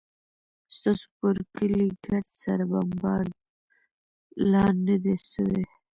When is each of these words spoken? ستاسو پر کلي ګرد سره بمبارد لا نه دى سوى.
ستاسو 0.75 1.05
پر 1.17 1.35
کلي 1.55 1.85
ګرد 2.05 2.29
سره 2.43 2.63
بمبارد 2.71 3.31
لا 4.51 4.65
نه 4.85 4.95
دى 5.03 5.15
سوى. 5.31 5.63